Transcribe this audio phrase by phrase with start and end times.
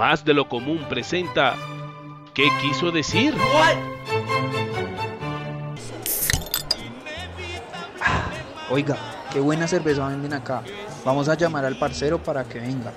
[0.00, 1.56] Más de lo común presenta
[2.32, 3.34] ¿Qué quiso decir?
[8.70, 8.96] Oiga,
[9.30, 10.62] qué buena cerveza venden acá.
[11.04, 12.94] Vamos a llamar al parcero para que venga.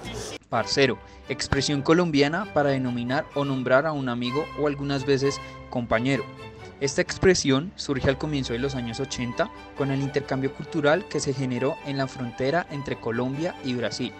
[0.47, 0.97] Parcero,
[1.27, 6.23] expresión colombiana para denominar o nombrar a un amigo o algunas veces compañero.
[6.79, 11.33] Esta expresión surge al comienzo de los años 80 con el intercambio cultural que se
[11.33, 14.13] generó en la frontera entre Colombia y Brasil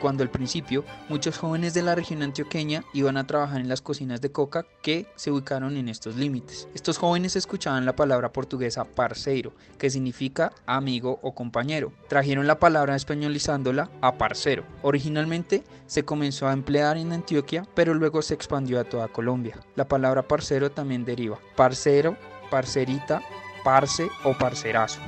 [0.00, 4.20] cuando al principio muchos jóvenes de la región antioqueña iban a trabajar en las cocinas
[4.20, 6.66] de coca que se ubicaron en estos límites.
[6.74, 11.92] Estos jóvenes escuchaban la palabra portuguesa parceiro, que significa amigo o compañero.
[12.08, 14.64] Trajeron la palabra españolizándola a parcero.
[14.82, 19.58] Originalmente se comenzó a emplear en Antioquia, pero luego se expandió a toda Colombia.
[19.76, 22.16] La palabra parcero también deriva parcero,
[22.50, 23.22] parcerita,
[23.62, 25.00] parce o parcerazo.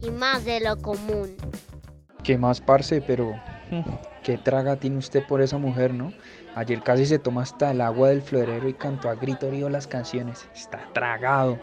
[0.00, 1.36] Y más de lo común.
[2.24, 3.02] ¿Qué más, parce?
[3.02, 3.38] Pero,
[3.70, 3.82] mm,
[4.22, 6.10] ¿qué traga tiene usted por esa mujer, no?
[6.54, 9.86] Ayer casi se toma hasta el agua del florero y cantó a grito río las
[9.86, 10.48] canciones.
[10.54, 11.58] Está tragado.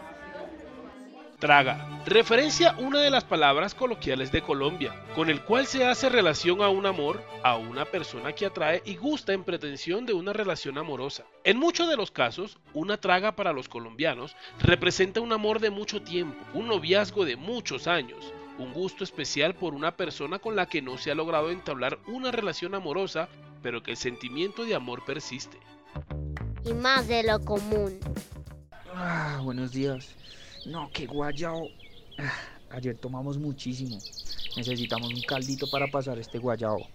[1.40, 6.08] Traga, referencia a una de las palabras coloquiales de Colombia, con el cual se hace
[6.08, 10.32] relación a un amor, a una persona que atrae y gusta en pretensión de una
[10.32, 11.24] relación amorosa.
[11.42, 16.02] En muchos de los casos, una traga para los colombianos representa un amor de mucho
[16.02, 20.82] tiempo, un noviazgo de muchos años, un gusto especial por una persona con la que
[20.82, 23.28] no se ha logrado entablar una relación amorosa,
[23.62, 25.58] pero que el sentimiento de amor persiste.
[26.64, 27.98] Y más de lo común.
[28.94, 30.14] Ah, buenos días.
[30.66, 31.66] No, qué guayao.
[32.18, 32.32] Ah,
[32.70, 33.98] ayer tomamos muchísimo.
[34.56, 36.86] Necesitamos un caldito para pasar este guayao.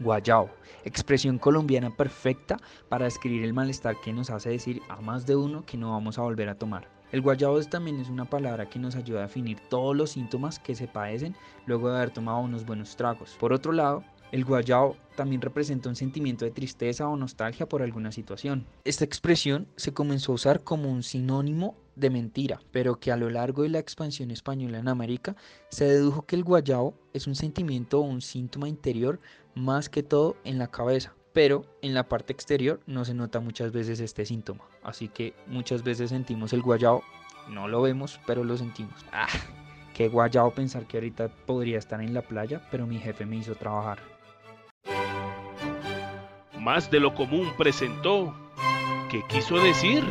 [0.00, 0.50] Guayao,
[0.84, 5.64] expresión colombiana perfecta para describir el malestar que nos hace decir a más de uno
[5.64, 6.88] que no vamos a volver a tomar.
[7.12, 10.74] El guayabo también es una palabra que nos ayuda a definir todos los síntomas que
[10.74, 13.36] se padecen luego de haber tomado unos buenos tragos.
[13.38, 18.12] Por otro lado, el guayao también representa un sentimiento de tristeza o nostalgia por alguna
[18.12, 18.66] situación.
[18.84, 23.30] Esta expresión se comenzó a usar como un sinónimo de mentira, pero que a lo
[23.30, 25.36] largo de la expansión española en América
[25.70, 29.20] se dedujo que el guayao es un sentimiento o un síntoma interior
[29.54, 33.72] más que todo en la cabeza, pero en la parte exterior no se nota muchas
[33.72, 34.64] veces este síntoma.
[34.82, 37.02] Así que muchas veces sentimos el guayao,
[37.48, 39.04] no lo vemos, pero lo sentimos.
[39.12, 39.28] Ah,
[39.94, 43.54] qué guayao pensar que ahorita podría estar en la playa, pero mi jefe me hizo
[43.54, 43.98] trabajar.
[46.58, 48.34] Más de lo común presentó.
[49.10, 50.04] ¿Qué quiso decir?